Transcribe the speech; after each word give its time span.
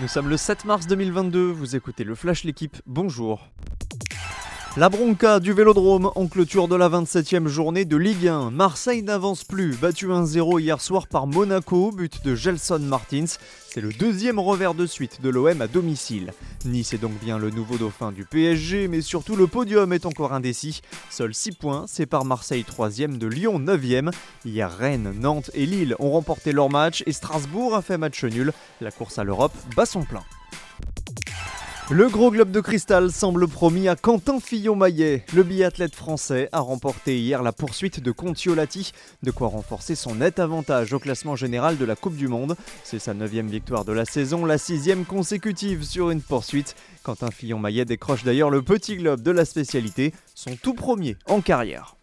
Nous 0.00 0.08
sommes 0.08 0.30
le 0.30 0.38
7 0.38 0.64
mars 0.64 0.86
2022, 0.86 1.50
vous 1.50 1.76
écoutez 1.76 2.04
le 2.04 2.14
Flash 2.14 2.44
L'équipe, 2.44 2.78
bonjour. 2.86 3.50
La 4.76 4.88
bronca 4.88 5.40
du 5.40 5.52
Vélodrome 5.52 6.12
en 6.14 6.28
clôture 6.28 6.68
de 6.68 6.76
la 6.76 6.88
27e 6.88 7.48
journée 7.48 7.84
de 7.84 7.96
Ligue 7.96 8.28
1. 8.28 8.52
Marseille 8.52 9.02
n'avance 9.02 9.42
plus, 9.42 9.76
battu 9.76 10.06
1-0 10.06 10.60
hier 10.60 10.80
soir 10.80 11.08
par 11.08 11.26
Monaco, 11.26 11.90
but 11.90 12.24
de 12.24 12.36
Gelson 12.36 12.78
Martins. 12.78 13.36
C'est 13.68 13.80
le 13.80 13.92
deuxième 13.92 14.38
revers 14.38 14.74
de 14.74 14.86
suite 14.86 15.22
de 15.22 15.28
l'OM 15.28 15.60
à 15.60 15.66
domicile. 15.66 16.32
Nice 16.64 16.92
est 16.92 16.98
donc 16.98 17.18
bien 17.20 17.36
le 17.36 17.50
nouveau 17.50 17.78
dauphin 17.78 18.12
du 18.12 18.24
PSG, 18.24 18.86
mais 18.86 19.00
surtout 19.00 19.34
le 19.34 19.48
podium 19.48 19.92
est 19.92 20.06
encore 20.06 20.32
indécis. 20.32 20.82
Seuls 21.10 21.34
6 21.34 21.52
points 21.52 21.86
séparent 21.88 22.24
Marseille 22.24 22.64
3e 22.64 23.18
de 23.18 23.26
Lyon 23.26 23.58
9e. 23.58 24.12
Hier, 24.44 24.70
Rennes, 24.70 25.12
Nantes 25.18 25.50
et 25.52 25.66
Lille 25.66 25.96
ont 25.98 26.12
remporté 26.12 26.52
leur 26.52 26.70
match 26.70 27.02
et 27.06 27.12
Strasbourg 27.12 27.74
a 27.74 27.82
fait 27.82 27.98
match 27.98 28.22
nul. 28.22 28.52
La 28.80 28.92
course 28.92 29.18
à 29.18 29.24
l'Europe 29.24 29.52
bat 29.74 29.84
son 29.84 30.04
plein. 30.04 30.22
Le 31.92 32.08
gros 32.08 32.30
globe 32.30 32.52
de 32.52 32.60
cristal 32.60 33.10
semble 33.10 33.48
promis 33.48 33.88
à 33.88 33.96
Quentin 33.96 34.38
Fillon-Maillet. 34.38 35.24
Le 35.34 35.42
biathlète 35.42 35.96
français 35.96 36.48
a 36.52 36.60
remporté 36.60 37.18
hier 37.18 37.42
la 37.42 37.50
poursuite 37.50 37.98
de 37.98 38.12
Contiolati, 38.12 38.92
de 39.24 39.32
quoi 39.32 39.48
renforcer 39.48 39.96
son 39.96 40.14
net 40.14 40.38
avantage 40.38 40.92
au 40.92 41.00
classement 41.00 41.34
général 41.34 41.78
de 41.78 41.84
la 41.84 41.96
Coupe 41.96 42.14
du 42.14 42.28
Monde. 42.28 42.54
C'est 42.84 43.00
sa 43.00 43.12
neuvième 43.12 43.48
victoire 43.48 43.84
de 43.84 43.92
la 43.92 44.04
saison, 44.04 44.44
la 44.44 44.56
sixième 44.56 45.04
consécutive 45.04 45.82
sur 45.82 46.10
une 46.10 46.22
poursuite. 46.22 46.76
Quentin 47.02 47.32
Fillon-Maillet 47.32 47.86
décroche 47.86 48.22
d'ailleurs 48.22 48.50
le 48.50 48.62
petit 48.62 48.96
globe 48.96 49.22
de 49.22 49.32
la 49.32 49.44
spécialité, 49.44 50.14
son 50.36 50.54
tout 50.54 50.74
premier 50.74 51.16
en 51.26 51.40
carrière. 51.40 51.96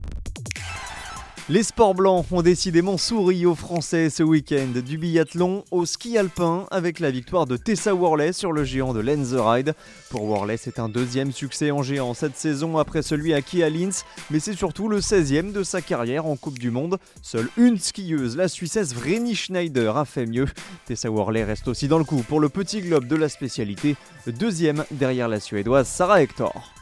Les 1.49 1.63
sports 1.63 1.95
blancs 1.95 2.25
ont 2.33 2.41
décidément 2.41 2.97
souri 2.97 3.45
aux 3.45 3.55
Français 3.55 4.09
ce 4.09 4.21
week-end, 4.21 4.81
du 4.85 4.97
biathlon 4.97 5.63
au 5.71 5.85
ski 5.85 6.17
alpin 6.17 6.65
avec 6.71 6.99
la 6.99 7.09
victoire 7.09 7.45
de 7.45 7.55
Tessa 7.55 7.95
Worley 7.95 8.33
sur 8.33 8.51
le 8.51 8.65
géant 8.65 8.93
de 8.93 8.99
Lenz 8.99 9.33
Ride. 9.33 9.73
Pour 10.09 10.25
Worley, 10.25 10.57
c'est 10.57 10.77
un 10.77 10.89
deuxième 10.89 11.31
succès 11.31 11.71
en 11.71 11.83
géant 11.83 12.13
cette 12.13 12.35
saison 12.35 12.77
après 12.77 13.01
celui 13.01 13.33
à 13.33 13.41
Kia 13.41 13.69
Linz, 13.69 14.03
mais 14.29 14.41
c'est 14.41 14.57
surtout 14.57 14.89
le 14.89 14.99
16e 14.99 15.53
de 15.53 15.63
sa 15.63 15.81
carrière 15.81 16.25
en 16.25 16.35
Coupe 16.35 16.59
du 16.59 16.69
Monde. 16.69 16.97
Seule 17.21 17.47
une 17.55 17.77
skieuse, 17.77 18.35
la 18.35 18.49
Suissesse 18.49 18.93
Vreni 18.93 19.33
Schneider, 19.33 19.95
a 19.95 20.03
fait 20.03 20.25
mieux. 20.25 20.47
Tessa 20.85 21.09
Worley 21.09 21.45
reste 21.45 21.69
aussi 21.69 21.87
dans 21.87 21.97
le 21.97 22.03
coup 22.03 22.25
pour 22.27 22.41
le 22.41 22.49
petit 22.49 22.81
globe 22.81 23.07
de 23.07 23.15
la 23.15 23.29
spécialité, 23.29 23.95
deuxième 24.27 24.83
derrière 24.91 25.29
la 25.29 25.39
Suédoise 25.39 25.87
Sarah 25.87 26.21
Hector. 26.21 26.73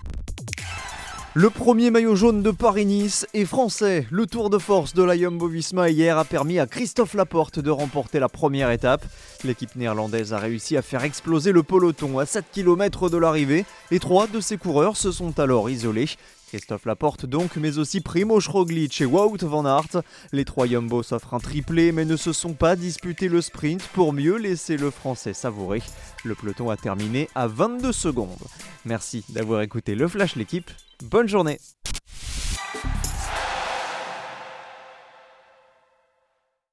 Le 1.38 1.50
premier 1.50 1.92
maillot 1.92 2.16
jaune 2.16 2.42
de 2.42 2.50
Paris-Nice 2.50 3.28
est 3.34 3.44
français. 3.44 4.08
Le 4.10 4.26
tour 4.26 4.50
de 4.50 4.58
force 4.58 4.94
de 4.94 5.04
la 5.04 5.18
Jumbo-Visma 5.18 5.90
hier 5.90 6.18
a 6.18 6.24
permis 6.24 6.60
à 6.60 6.66
Christophe 6.66 7.14
Laporte 7.14 7.60
de 7.60 7.70
remporter 7.70 8.22
la 8.22 8.30
première 8.30 8.72
étape. 8.72 9.04
L'équipe 9.44 9.76
néerlandaise 9.76 10.32
a 10.32 10.38
réussi 10.38 10.78
à 10.78 10.82
faire 10.82 11.04
exploser 11.04 11.52
le 11.52 11.62
peloton 11.62 12.20
à 12.20 12.26
7 12.26 12.46
km 12.54 13.10
de 13.10 13.18
l'arrivée 13.18 13.66
et 13.92 14.00
trois 14.00 14.28
de 14.28 14.40
ses 14.40 14.56
coureurs 14.56 14.96
se 14.96 15.12
sont 15.12 15.38
alors 15.38 15.70
isolés. 15.70 16.08
Christophe 16.48 16.86
Laporte 16.86 17.26
donc, 17.26 17.56
mais 17.56 17.78
aussi 17.78 18.02
Primo 18.02 18.40
Roglic 18.40 19.02
et 19.02 19.06
Wout 19.06 19.38
van 19.42 19.66
Aert. 19.66 20.02
Les 20.32 20.46
trois 20.46 20.68
Jumbo 20.68 21.04
s'offrent 21.04 21.34
un 21.34 21.40
triplé 21.40 21.92
mais 21.92 22.06
ne 22.06 22.16
se 22.16 22.34
sont 22.34 22.54
pas 22.54 22.76
disputés 22.76 23.28
le 23.28 23.42
sprint 23.42 23.82
pour 23.94 24.14
mieux 24.14 24.38
laisser 24.38 24.78
le 24.78 24.92
français 24.92 25.34
savourer. 25.34 25.82
Le 26.24 26.36
peloton 26.36 26.70
a 26.70 26.78
terminé 26.78 27.30
à 27.36 27.48
22 27.48 27.92
secondes. 27.92 28.30
Merci 28.86 29.24
d'avoir 29.30 29.62
écouté 29.62 29.96
le 29.96 30.08
Flash 30.08 30.36
l'équipe. 30.36 30.70
Bonne 31.04 31.28
journée 31.28 31.60